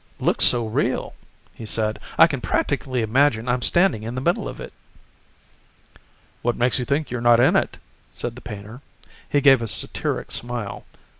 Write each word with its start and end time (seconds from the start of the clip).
"Looks 0.19 0.45
so 0.45 0.65
real," 0.65 1.13
he 1.53 1.63
said, 1.63 1.99
"I 2.17 2.25
can 2.25 2.41
practically 2.41 3.03
imagine 3.03 3.47
I'm 3.47 3.61
standing 3.61 4.01
in 4.01 4.15
the 4.15 4.19
middle 4.21 4.49
of 4.49 4.59
it." 4.59 4.73
"What 6.41 6.55
makes 6.57 6.79
you 6.79 6.85
think 6.85 7.11
you're 7.11 7.21
not 7.21 7.39
in 7.39 7.55
it?" 7.55 7.77
said 8.15 8.33
the 8.33 8.41
painter. 8.41 8.81
He 9.29 9.41
gave 9.41 9.61
a 9.61 9.67
satiric 9.67 10.31
smile. 10.31 10.85